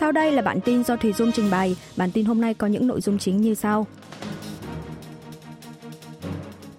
[0.00, 1.76] Sau đây là bản tin do Thùy Dung trình bày.
[1.96, 3.86] Bản tin hôm nay có những nội dung chính như sau.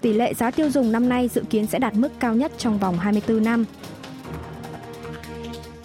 [0.02, 2.79] Tỷ lệ giá tiêu dùng năm nay dự kiến sẽ đạt mức cao nhất trong
[2.79, 3.65] vòng 24 năm.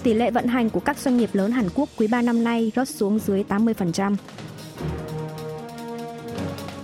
[0.02, 2.72] Tỷ lệ vận hành của các doanh nghiệp lớn Hàn Quốc quý 3 năm nay
[2.76, 4.16] rớt xuống dưới 80%.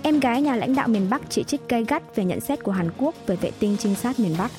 [0.02, 2.72] Em gái nhà lãnh đạo miền Bắc chỉ trích gay gắt về nhận xét của
[2.72, 4.50] Hàn Quốc về vệ tinh trinh sát miền Bắc.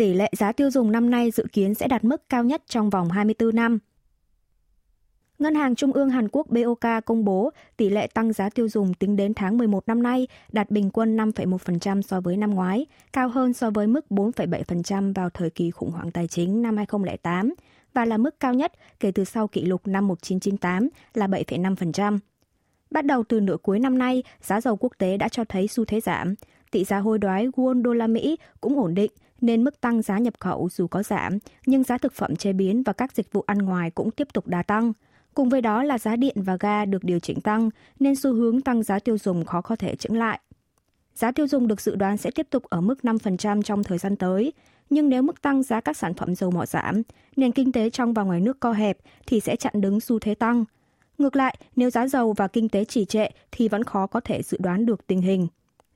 [0.00, 2.90] Tỷ lệ giá tiêu dùng năm nay dự kiến sẽ đạt mức cao nhất trong
[2.90, 3.78] vòng 24 năm.
[5.38, 8.94] Ngân hàng Trung ương Hàn Quốc BOK công bố tỷ lệ tăng giá tiêu dùng
[8.94, 13.28] tính đến tháng 11 năm nay đạt bình quân 5,1% so với năm ngoái, cao
[13.28, 17.54] hơn so với mức 4,7% vào thời kỳ khủng hoảng tài chính năm 2008
[17.94, 22.18] và là mức cao nhất kể từ sau kỷ lục năm 1998 là 7,5%.
[22.90, 25.84] Bắt đầu từ nửa cuối năm nay, giá dầu quốc tế đã cho thấy xu
[25.84, 26.34] thế giảm.
[26.70, 30.18] Tỷ giá hối đoái won đô la Mỹ cũng ổn định nên mức tăng giá
[30.18, 33.44] nhập khẩu dù có giảm, nhưng giá thực phẩm chế biến và các dịch vụ
[33.46, 34.92] ăn ngoài cũng tiếp tục đà tăng.
[35.34, 38.60] Cùng với đó là giá điện và ga được điều chỉnh tăng, nên xu hướng
[38.60, 40.40] tăng giá tiêu dùng khó có thể chững lại.
[41.14, 44.16] Giá tiêu dùng được dự đoán sẽ tiếp tục ở mức 5% trong thời gian
[44.16, 44.52] tới,
[44.90, 47.02] nhưng nếu mức tăng giá các sản phẩm dầu mỏ giảm,
[47.36, 50.34] nền kinh tế trong và ngoài nước co hẹp thì sẽ chặn đứng xu thế
[50.34, 50.64] tăng.
[51.18, 54.42] Ngược lại, nếu giá dầu và kinh tế trì trệ thì vẫn khó có thể
[54.42, 55.48] dự đoán được tình hình.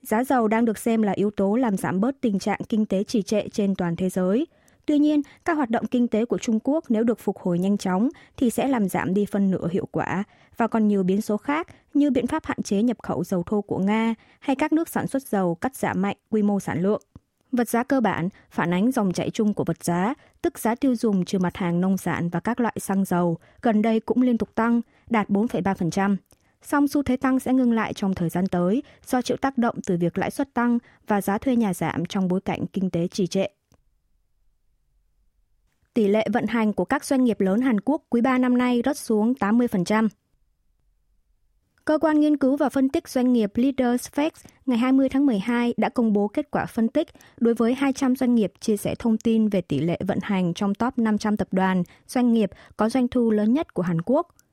[0.04, 3.04] Giá dầu đang được xem là yếu tố làm giảm bớt tình trạng kinh tế
[3.04, 4.46] trì trệ trên toàn thế giới.
[4.86, 7.78] Tuy nhiên, các hoạt động kinh tế của Trung Quốc nếu được phục hồi nhanh
[7.78, 10.24] chóng thì sẽ làm giảm đi phân nửa hiệu quả
[10.56, 13.60] và còn nhiều biến số khác như biện pháp hạn chế nhập khẩu dầu thô
[13.60, 17.02] của Nga hay các nước sản xuất dầu cắt giảm mạnh quy mô sản lượng.
[17.52, 20.96] Vật giá cơ bản phản ánh dòng chảy chung của vật giá, tức giá tiêu
[20.96, 24.38] dùng trừ mặt hàng nông sản và các loại xăng dầu, gần đây cũng liên
[24.38, 26.16] tục tăng, đạt 4,3%.
[26.64, 29.76] Song xu thế tăng sẽ ngưng lại trong thời gian tới do chịu tác động
[29.86, 33.08] từ việc lãi suất tăng và giá thuê nhà giảm trong bối cảnh kinh tế
[33.08, 33.46] trì trệ.
[35.94, 38.82] Tỷ lệ vận hành của các doanh nghiệp lớn Hàn Quốc quý 3 năm nay
[38.84, 40.08] rớt xuống 80%.
[41.84, 45.74] Cơ quan nghiên cứu và phân tích doanh nghiệp Leaders Facts ngày 20 tháng 12
[45.76, 49.18] đã công bố kết quả phân tích đối với 200 doanh nghiệp chia sẻ thông
[49.18, 53.08] tin về tỷ lệ vận hành trong top 500 tập đoàn, doanh nghiệp có doanh
[53.08, 54.28] thu lớn nhất của Hàn Quốc–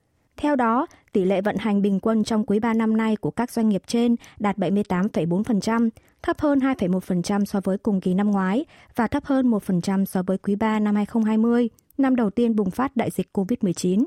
[0.41, 3.51] theo đó, tỷ lệ vận hành bình quân trong quý 3 năm nay của các
[3.51, 5.89] doanh nghiệp trên đạt 78,4%,
[6.21, 8.65] thấp hơn 2,1% so với cùng kỳ năm ngoái
[8.95, 12.95] và thấp hơn 1% so với quý 3 năm 2020, năm đầu tiên bùng phát
[12.95, 14.03] đại dịch COVID-19.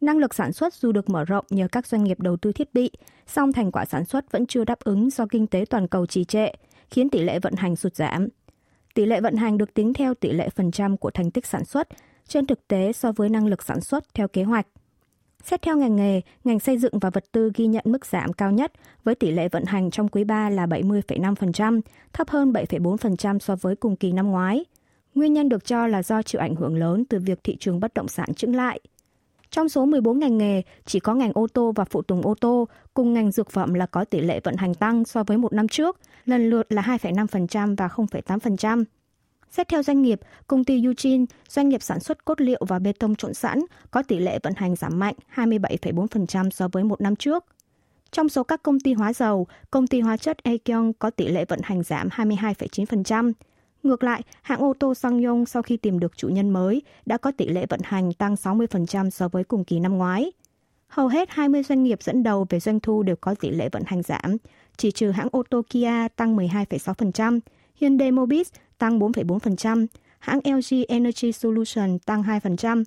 [0.00, 2.74] Năng lực sản xuất dù được mở rộng nhờ các doanh nghiệp đầu tư thiết
[2.74, 2.90] bị,
[3.26, 6.24] song thành quả sản xuất vẫn chưa đáp ứng do kinh tế toàn cầu trì
[6.24, 6.48] trệ,
[6.90, 8.28] khiến tỷ lệ vận hành sụt giảm.
[8.94, 11.64] Tỷ lệ vận hành được tính theo tỷ lệ phần trăm của thành tích sản
[11.64, 11.88] xuất,
[12.28, 14.66] trên thực tế so với năng lực sản xuất theo kế hoạch–
[15.42, 18.50] Xét theo ngành nghề, ngành xây dựng và vật tư ghi nhận mức giảm cao
[18.50, 18.72] nhất
[19.04, 21.80] với tỷ lệ vận hành trong quý 3 là 70,5%,
[22.12, 24.64] thấp hơn 7,4% so với cùng kỳ năm ngoái.
[25.14, 27.94] Nguyên nhân được cho là do chịu ảnh hưởng lớn từ việc thị trường bất
[27.94, 28.80] động sản chững lại.
[29.50, 32.68] Trong số 14 ngành nghề, chỉ có ngành ô tô và phụ tùng ô tô
[32.94, 35.68] cùng ngành dược phẩm là có tỷ lệ vận hành tăng so với một năm
[35.68, 38.84] trước, lần lượt là 2,5% và 0,8%.
[39.52, 42.92] Xét theo doanh nghiệp, công ty Eugene, doanh nghiệp sản xuất cốt liệu và bê
[42.92, 47.16] tông trộn sẵn, có tỷ lệ vận hành giảm mạnh 27,4% so với một năm
[47.16, 47.44] trước.
[48.10, 51.44] Trong số các công ty hóa dầu, công ty hóa chất Aekyong có tỷ lệ
[51.44, 53.32] vận hành giảm 22,9%.
[53.82, 57.32] Ngược lại, hãng ô tô Sangyong sau khi tìm được chủ nhân mới đã có
[57.36, 60.32] tỷ lệ vận hành tăng 60% so với cùng kỳ năm ngoái.
[60.88, 63.82] Hầu hết 20 doanh nghiệp dẫn đầu về doanh thu đều có tỷ lệ vận
[63.86, 64.36] hành giảm,
[64.76, 67.40] chỉ trừ hãng ô tô Kia tăng 12,6%,
[67.82, 68.48] Hyundai Mobis
[68.78, 69.86] tăng 4,4%,
[70.18, 72.84] hãng LG Energy Solution tăng 2%.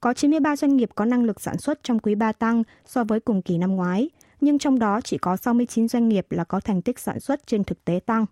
[0.00, 3.20] Có 93 doanh nghiệp có năng lực sản xuất trong quý 3 tăng so với
[3.20, 6.82] cùng kỳ năm ngoái, nhưng trong đó chỉ có 69 doanh nghiệp là có thành
[6.82, 8.26] tích sản xuất trên thực tế tăng.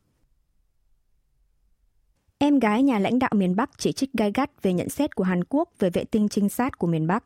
[2.39, 5.25] Em gái nhà lãnh đạo miền Bắc chỉ trích gai gắt về nhận xét của
[5.25, 7.25] Hàn Quốc về vệ tinh trinh sát của miền Bắc.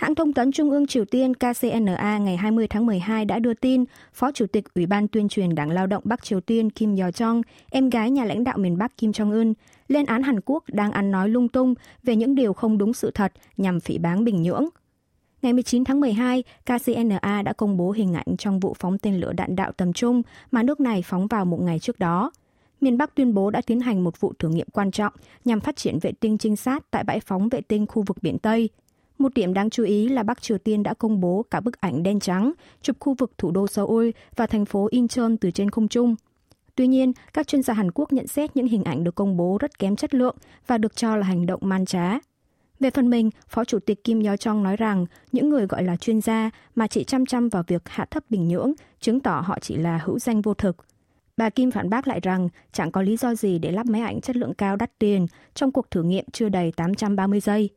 [0.00, 3.84] Hãng thông tấn Trung ương Triều Tiên KCNA ngày 20 tháng 12 đã đưa tin
[4.12, 7.08] Phó Chủ tịch Ủy ban tuyên truyền Đảng Lao động Bắc Triều Tiên Kim Yo
[7.08, 9.54] Jong, em gái nhà lãnh đạo miền Bắc Kim Jong Un,
[9.88, 13.10] lên án Hàn Quốc đang ăn nói lung tung về những điều không đúng sự
[13.10, 14.68] thật nhằm phỉ báng Bình Nhưỡng.
[15.42, 19.32] Ngày 19 tháng 12, KCNA đã công bố hình ảnh trong vụ phóng tên lửa
[19.32, 22.32] đạn đạo tầm trung mà nước này phóng vào một ngày trước đó.
[22.80, 25.12] Miền Bắc tuyên bố đã tiến hành một vụ thử nghiệm quan trọng
[25.44, 28.38] nhằm phát triển vệ tinh trinh sát tại bãi phóng vệ tinh khu vực biển
[28.38, 28.68] Tây–
[29.20, 32.02] một điểm đáng chú ý là Bắc Triều Tiên đã công bố cả bức ảnh
[32.02, 32.52] đen trắng
[32.82, 36.16] chụp khu vực thủ đô Seoul và thành phố Incheon từ trên không trung.
[36.74, 39.58] Tuy nhiên, các chuyên gia Hàn Quốc nhận xét những hình ảnh được công bố
[39.60, 40.36] rất kém chất lượng
[40.66, 42.18] và được cho là hành động man trá.
[42.80, 45.96] Về phần mình, Phó Chủ tịch Kim Yo Chong nói rằng những người gọi là
[45.96, 49.58] chuyên gia mà chỉ chăm chăm vào việc hạ thấp Bình Nhưỡng chứng tỏ họ
[49.60, 50.76] chỉ là hữu danh vô thực.
[51.36, 54.20] Bà Kim phản bác lại rằng chẳng có lý do gì để lắp máy ảnh
[54.20, 57.70] chất lượng cao đắt tiền trong cuộc thử nghiệm chưa đầy 830 giây.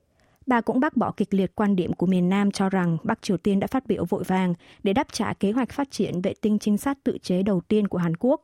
[0.45, 3.37] Bà cũng bác bỏ kịch liệt quan điểm của miền Nam cho rằng Bắc Triều
[3.37, 4.53] Tiên đã phát biểu vội vàng
[4.83, 7.87] để đáp trả kế hoạch phát triển vệ tinh trinh sát tự chế đầu tiên
[7.87, 8.41] của Hàn Quốc.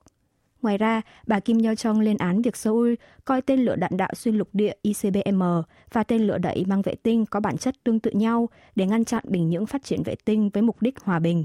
[0.61, 2.93] Ngoài ra, bà Kim Yo Jong lên án việc Seoul
[3.25, 5.43] coi tên lửa đạn đạo xuyên lục địa ICBM
[5.93, 9.05] và tên lửa đẩy mang vệ tinh có bản chất tương tự nhau để ngăn
[9.05, 11.43] chặn Bình Nhưỡng phát triển vệ tinh với mục đích hòa bình.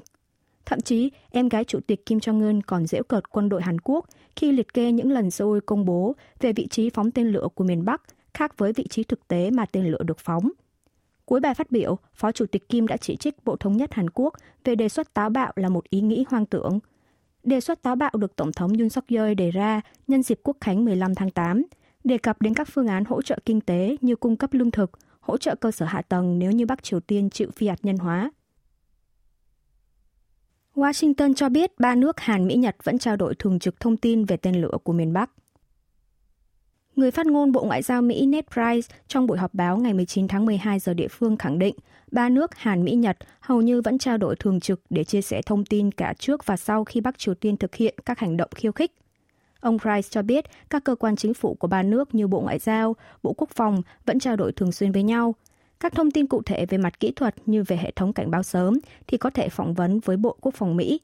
[0.66, 4.06] Thậm chí, em gái chủ tịch Kim Jong-un còn dễ cợt quân đội Hàn Quốc
[4.36, 7.64] khi liệt kê những lần Seoul công bố về vị trí phóng tên lửa của
[7.64, 8.02] miền Bắc
[8.34, 10.50] khác với vị trí thực tế mà tên lửa được phóng.
[11.24, 14.10] Cuối bài phát biểu, Phó Chủ tịch Kim đã chỉ trích Bộ Thống nhất Hàn
[14.10, 14.34] Quốc
[14.64, 16.78] về đề xuất táo bạo là một ý nghĩ hoang tưởng.
[17.42, 20.56] Đề xuất táo bạo được Tổng thống Yoon suk yeol đề ra nhân dịp Quốc
[20.60, 21.62] khánh 15 tháng 8,
[22.04, 24.90] đề cập đến các phương án hỗ trợ kinh tế như cung cấp lương thực,
[25.20, 27.96] hỗ trợ cơ sở hạ tầng nếu như Bắc Triều Tiên chịu phi hạt nhân
[27.96, 28.30] hóa.
[30.74, 34.24] Washington cho biết ba nước Hàn, Mỹ, Nhật vẫn trao đổi thường trực thông tin
[34.24, 35.30] về tên lửa của miền Bắc.
[36.96, 40.28] Người phát ngôn Bộ Ngoại giao Mỹ Ned Price trong buổi họp báo ngày 19
[40.28, 41.74] tháng 12 giờ địa phương khẳng định
[42.10, 45.42] ba nước Hàn, Mỹ, Nhật hầu như vẫn trao đổi thường trực để chia sẻ
[45.46, 48.50] thông tin cả trước và sau khi Bắc Triều Tiên thực hiện các hành động
[48.54, 48.92] khiêu khích.
[49.60, 52.58] Ông Price cho biết các cơ quan chính phủ của ba nước như Bộ Ngoại
[52.58, 55.34] giao, Bộ Quốc phòng vẫn trao đổi thường xuyên với nhau.
[55.80, 58.42] Các thông tin cụ thể về mặt kỹ thuật như về hệ thống cảnh báo
[58.42, 61.00] sớm thì có thể phỏng vấn với Bộ Quốc phòng Mỹ.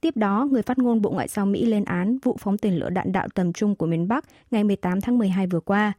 [0.00, 2.90] Tiếp đó, người phát ngôn Bộ Ngoại giao Mỹ lên án vụ phóng tên lửa
[2.90, 5.92] đạn đạo tầm trung của miền Bắc ngày 18 tháng 12 vừa qua.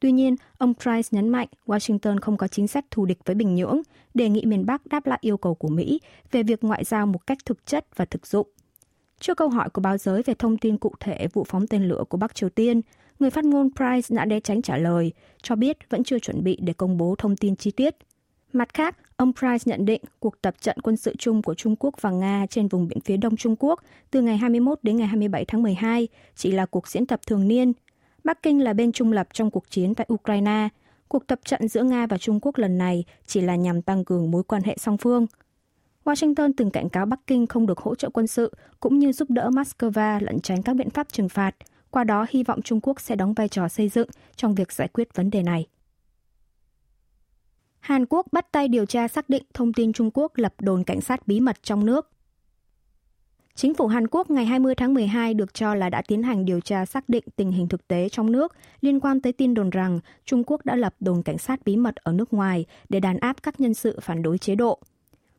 [0.00, 3.54] Tuy nhiên, ông Price nhấn mạnh Washington không có chính sách thù địch với Bình
[3.54, 3.80] Nhưỡng,
[4.14, 6.00] đề nghị miền Bắc đáp lại yêu cầu của Mỹ
[6.30, 8.48] về việc ngoại giao một cách thực chất và thực dụng.
[9.20, 12.04] Trước câu hỏi của báo giới về thông tin cụ thể vụ phóng tên lửa
[12.08, 12.80] của Bắc Triều Tiên,
[13.18, 15.12] người phát ngôn Price đã né tránh trả lời,
[15.42, 17.96] cho biết vẫn chưa chuẩn bị để công bố thông tin chi tiết–
[18.52, 21.94] Mặt khác, ông Price nhận định cuộc tập trận quân sự chung của Trung Quốc
[22.00, 23.80] và Nga trên vùng biển phía đông Trung Quốc
[24.10, 27.72] từ ngày 21 đến ngày 27 tháng 12 chỉ là cuộc diễn tập thường niên.
[28.24, 30.68] Bắc Kinh là bên trung lập trong cuộc chiến tại Ukraine.
[31.08, 34.30] Cuộc tập trận giữa Nga và Trung Quốc lần này chỉ là nhằm tăng cường
[34.30, 35.26] mối quan hệ song phương.
[36.04, 39.30] Washington từng cảnh cáo Bắc Kinh không được hỗ trợ quân sự cũng như giúp
[39.30, 41.56] đỡ Moscow lẩn tránh các biện pháp trừng phạt,
[41.90, 44.88] qua đó hy vọng Trung Quốc sẽ đóng vai trò xây dựng trong việc giải
[44.88, 45.66] quyết vấn đề này.
[47.80, 51.00] Hàn Quốc bắt tay điều tra xác định thông tin Trung Quốc lập đồn cảnh
[51.00, 52.10] sát bí mật trong nước.
[53.54, 56.60] Chính phủ Hàn Quốc ngày 20 tháng 12 được cho là đã tiến hành điều
[56.60, 60.00] tra xác định tình hình thực tế trong nước liên quan tới tin đồn rằng
[60.24, 63.42] Trung Quốc đã lập đồn cảnh sát bí mật ở nước ngoài để đàn áp
[63.42, 64.78] các nhân sự phản đối chế độ.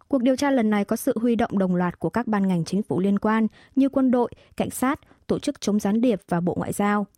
[0.07, 2.65] Cuộc điều tra lần này có sự huy động đồng loạt của các ban ngành
[2.65, 6.41] chính phủ liên quan như quân đội, cảnh sát, tổ chức chống gián điệp và
[6.41, 7.05] Bộ Ngoại giao–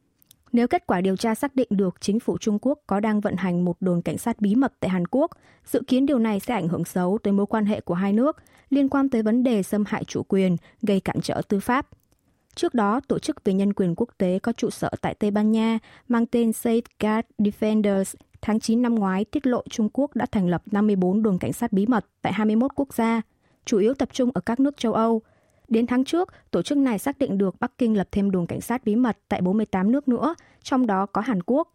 [0.54, 3.36] nếu kết quả điều tra xác định được chính phủ Trung Quốc có đang vận
[3.36, 5.32] hành một đồn cảnh sát bí mật tại Hàn Quốc,
[5.66, 8.38] dự kiến điều này sẽ ảnh hưởng xấu tới mối quan hệ của hai nước
[8.70, 11.88] liên quan tới vấn đề xâm hại chủ quyền, gây cản trở tư pháp.
[12.56, 15.52] Trước đó, Tổ chức về nhân quyền quốc tế có trụ sở tại Tây Ban
[15.52, 20.48] Nha mang tên Safeguard Defenders tháng 9 năm ngoái tiết lộ Trung Quốc đã thành
[20.48, 23.22] lập 54 đồn cảnh sát bí mật tại 21 quốc gia,
[23.66, 25.22] chủ yếu tập trung ở các nước châu Âu–
[25.74, 28.62] Đến tháng trước, tổ chức này xác định được Bắc Kinh lập thêm đồn cảnh
[28.62, 31.74] sát bí mật tại 48 nước nữa, trong đó có Hàn Quốc.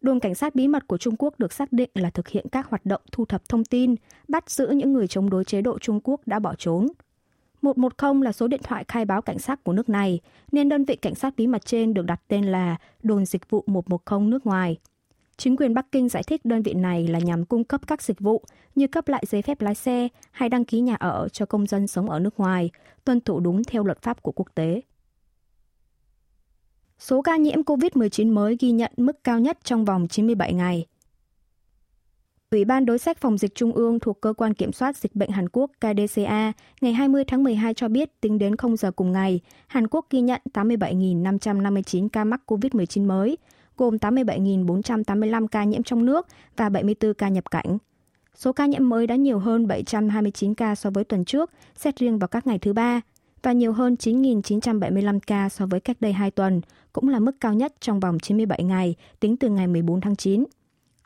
[0.00, 2.66] Đồn cảnh sát bí mật của Trung Quốc được xác định là thực hiện các
[2.66, 3.94] hoạt động thu thập thông tin,
[4.28, 6.88] bắt giữ những người chống đối chế độ Trung Quốc đã bỏ trốn.
[7.62, 10.20] 110 là số điện thoại khai báo cảnh sát của nước này,
[10.52, 13.64] nên đơn vị cảnh sát bí mật trên được đặt tên là Đồn Dịch vụ
[13.66, 14.78] 110 nước ngoài–
[15.36, 18.20] Chính quyền Bắc Kinh giải thích đơn vị này là nhằm cung cấp các dịch
[18.20, 21.66] vụ như cấp lại giấy phép lái xe hay đăng ký nhà ở cho công
[21.66, 22.70] dân sống ở nước ngoài,
[23.04, 24.80] tuân thủ đúng theo luật pháp của quốc tế.
[26.98, 30.86] Số ca nhiễm COVID-19 mới ghi nhận mức cao nhất trong vòng 97 ngày.
[32.50, 35.30] Ủy ban đối sách phòng dịch trung ương thuộc Cơ quan Kiểm soát Dịch bệnh
[35.30, 39.40] Hàn Quốc KDCA ngày 20 tháng 12 cho biết tính đến 0 giờ cùng ngày,
[39.66, 43.36] Hàn Quốc ghi nhận 87.559 ca mắc COVID-19 mới,
[43.76, 46.26] gồm 87.485 ca nhiễm trong nước
[46.56, 47.78] và 74 ca nhập cảnh.
[48.34, 52.18] Số ca nhiễm mới đã nhiều hơn 729 ca so với tuần trước, xét riêng
[52.18, 53.00] vào các ngày thứ ba,
[53.42, 56.60] và nhiều hơn 9.975 ca so với cách đây 2 tuần,
[56.92, 60.44] cũng là mức cao nhất trong vòng 97 ngày, tính từ ngày 14 tháng 9.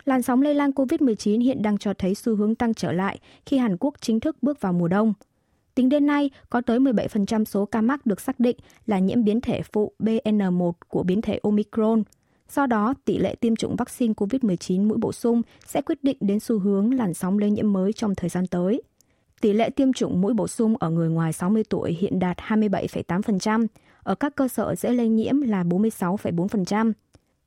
[0.04, 3.58] Làn sóng lây lan COVID-19 hiện đang cho thấy xu hướng tăng trở lại khi
[3.58, 5.12] Hàn Quốc chính thức bước vào mùa đông.
[5.74, 8.56] Tính đến nay, có tới 17% số ca mắc được xác định
[8.86, 12.02] là nhiễm biến thể phụ BN1 của biến thể Omicron–
[12.52, 16.40] Do đó, tỷ lệ tiêm chủng vaccine COVID-19 mũi bổ sung sẽ quyết định đến
[16.40, 18.82] xu hướng làn sóng lây nhiễm mới trong thời gian tới.
[19.40, 23.66] Tỷ lệ tiêm chủng mũi bổ sung ở người ngoài 60 tuổi hiện đạt 27,8%,
[24.02, 26.92] ở các cơ sở dễ lây nhiễm là 46,4%.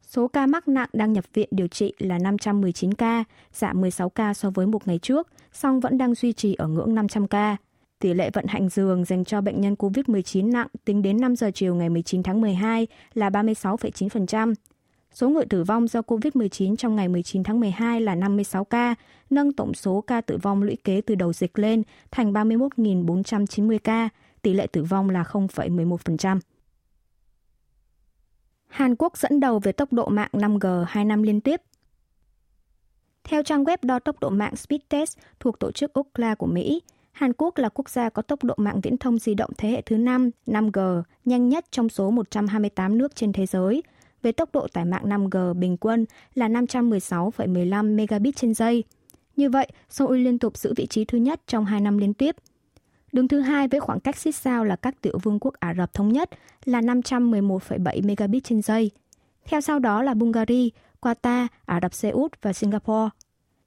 [0.01, 4.33] Số ca mắc nặng đang nhập viện điều trị là 519 ca, giảm 16 ca
[4.33, 7.57] so với một ngày trước, song vẫn đang duy trì ở ngưỡng 500 ca.
[7.99, 11.51] Tỷ lệ vận hành giường dành cho bệnh nhân COVID-19 nặng tính đến 5 giờ
[11.53, 14.53] chiều ngày 19 tháng 12 là 36,9%.
[15.11, 18.95] Số người tử vong do COVID-19 trong ngày 19 tháng 12 là 56 ca,
[19.29, 24.09] nâng tổng số ca tử vong lũy kế từ đầu dịch lên thành 31.490 ca,
[24.41, 26.39] tỷ lệ tử vong là 0,11%.
[28.67, 31.61] Hàn Quốc dẫn đầu về tốc độ mạng 5G 2 năm liên tiếp.
[33.23, 37.33] Theo trang web đo tốc độ mạng Speedtest thuộc tổ chức Ookla của Mỹ, Hàn
[37.33, 39.97] Quốc là quốc gia có tốc độ mạng viễn thông di động thế hệ thứ
[39.97, 43.83] 5, 5G, nhanh nhất trong số 128 nước trên thế giới,
[44.21, 48.83] với tốc độ tải mạng 5G bình quân là 516,15 megabit trên giây.
[49.35, 52.35] Như vậy, Seoul liên tục giữ vị trí thứ nhất trong 2 năm liên tiếp–
[53.11, 55.93] Đứng thứ hai với khoảng cách xích sao là các tiểu vương quốc Ả Rập
[55.93, 56.29] Thống Nhất
[56.65, 58.91] là 511,7 megabit trên giây.
[59.45, 60.69] Theo sau đó là Bulgaria,
[61.01, 63.09] Qatar, Ả Rập Xê Út và Singapore.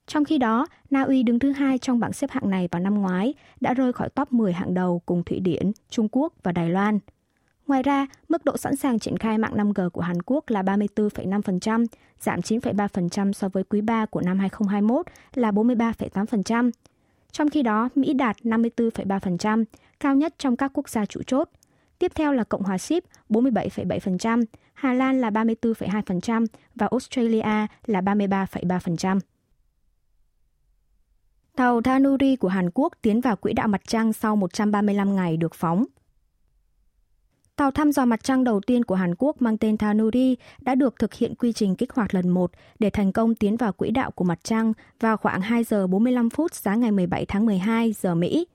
[0.07, 2.95] Trong khi đó, Na Uy đứng thứ hai trong bảng xếp hạng này vào năm
[2.95, 6.71] ngoái, đã rơi khỏi top 10 hạng đầu cùng Thụy Điển, Trung Quốc và Đài
[6.71, 6.99] Loan.
[7.67, 11.87] Ngoài ra, mức độ sẵn sàng triển khai mạng 5G của Hàn Quốc là 34,5%,
[12.21, 16.71] giảm 9,3% so với quý 3 của năm 2021 là 43,8%.
[17.33, 19.65] Trong khi đó, Mỹ đạt 54,3%,
[20.01, 21.49] cao nhất trong các quốc gia chủ chốt.
[21.99, 24.45] Tiếp theo là Cộng hòa Ship 47,7%,
[24.75, 29.21] Hà Lan là 34,2% và Australia là 33,3%.
[31.57, 35.55] Tàu Thanuri của Hàn Quốc tiến vào quỹ đạo mặt trăng sau 135 ngày được
[35.55, 35.85] phóng.
[37.57, 40.99] Tàu thăm dò mặt trăng đầu tiên của Hàn Quốc mang tên Thanuri đã được
[40.99, 44.11] thực hiện quy trình kích hoạt lần 1 để thành công tiến vào quỹ đạo
[44.11, 48.15] của mặt trăng vào khoảng 2 giờ 45 phút sáng ngày 17 tháng 12 giờ
[48.15, 48.47] Mỹ.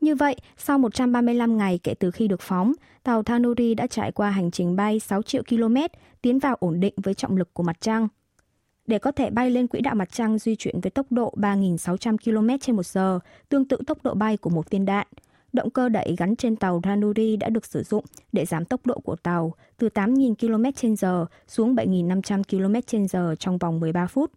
[0.00, 2.72] Như vậy, sau 135 ngày kể từ khi được phóng,
[3.02, 5.76] tàu Thanuri đã trải qua hành trình bay 6 triệu km,
[6.22, 8.08] tiến vào ổn định với trọng lực của mặt trăng.
[8.86, 12.16] Để có thể bay lên quỹ đạo mặt trăng di chuyển với tốc độ 3.600
[12.16, 15.06] km trên một giờ, tương tự tốc độ bay của một viên đạn–
[15.54, 18.98] Động cơ đẩy gắn trên tàu Ranuri đã được sử dụng để giảm tốc độ
[18.98, 20.64] của tàu từ 8.000 km
[21.06, 24.32] h xuống 7.500 km h trong vòng 13 phút.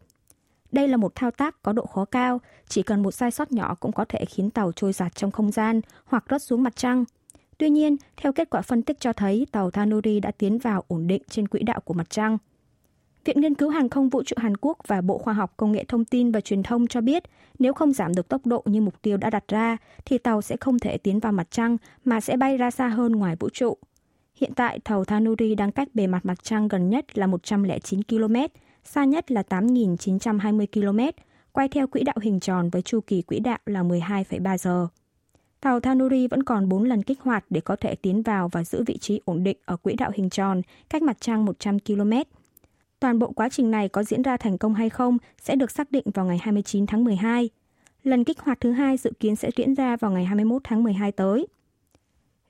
[0.71, 3.75] Đây là một thao tác có độ khó cao, chỉ cần một sai sót nhỏ
[3.75, 7.05] cũng có thể khiến tàu trôi giạt trong không gian hoặc rớt xuống mặt trăng.
[7.57, 11.07] Tuy nhiên, theo kết quả phân tích cho thấy tàu Thanuri đã tiến vào ổn
[11.07, 12.37] định trên quỹ đạo của mặt trăng.
[13.27, 15.83] Viện Nghiên cứu Hàng không Vũ trụ Hàn Quốc và Bộ Khoa học Công nghệ
[15.87, 17.23] Thông tin và Truyền thông cho biết
[17.59, 20.57] nếu không giảm được tốc độ như mục tiêu đã đặt ra, thì tàu sẽ
[20.57, 23.77] không thể tiến vào mặt trăng mà sẽ bay ra xa hơn ngoài vũ trụ.
[24.35, 28.35] Hiện tại, tàu Thanuri đang cách bề mặt mặt trăng gần nhất là 109 km,
[28.83, 30.99] xa nhất là 8.920 km,
[31.51, 34.87] quay theo quỹ đạo hình tròn với chu kỳ quỹ đạo là 12,3 giờ.
[35.61, 38.83] Tàu Thanuri vẫn còn 4 lần kích hoạt để có thể tiến vào và giữ
[38.87, 42.11] vị trí ổn định ở quỹ đạo hình tròn cách mặt trăng 100 km
[42.99, 45.91] Toàn bộ quá trình này có diễn ra thành công hay không sẽ được xác
[45.91, 47.49] định vào ngày 29 tháng 12.
[48.03, 51.11] Lần kích hoạt thứ hai dự kiến sẽ diễn ra vào ngày 21 tháng 12
[51.11, 51.47] tới.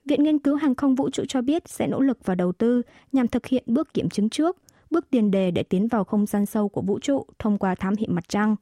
[0.04, 2.82] Viện Nghiên cứu Hàng không Vũ trụ cho biết sẽ nỗ lực và đầu tư
[3.12, 4.56] nhằm thực hiện bước kiểm chứng trước,
[4.90, 7.94] bước tiền đề để tiến vào không gian sâu của vũ trụ thông qua thám
[7.96, 8.56] hiểm mặt trăng.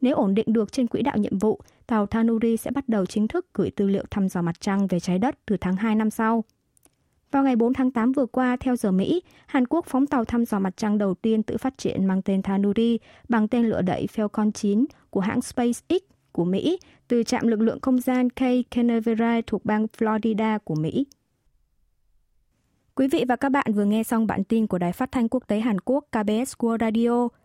[0.00, 3.28] Nếu ổn định được trên quỹ đạo nhiệm vụ, tàu Thanuri sẽ bắt đầu chính
[3.28, 6.10] thức gửi tư liệu thăm dò mặt trăng về trái đất từ tháng 2 năm
[6.10, 6.44] sau.
[7.32, 10.44] Vào ngày 4 tháng 8 vừa qua, theo giờ Mỹ, Hàn Quốc phóng tàu thăm
[10.44, 12.98] dò mặt trăng đầu tiên tự phát triển mang tên Thanuri
[13.28, 17.80] bằng tên lửa đẩy Falcon 9 của hãng SpaceX của Mỹ từ trạm lực lượng
[17.80, 21.06] không gian Cape Canaveral thuộc bang Florida của Mỹ.
[22.94, 25.44] Quý vị và các bạn vừa nghe xong bản tin của Đài Phát thanh Quốc
[25.46, 27.28] tế Hàn Quốc KBS World Radio–